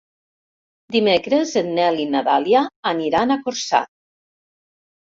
Dimecres 0.95 1.53
en 1.63 1.69
Nel 1.81 2.01
i 2.07 2.09
na 2.15 2.25
Dàlia 2.31 2.65
aniran 2.95 3.37
a 3.39 3.43
Corçà. 3.47 3.85